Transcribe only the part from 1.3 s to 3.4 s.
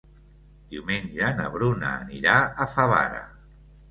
na Bruna anirà a Favara.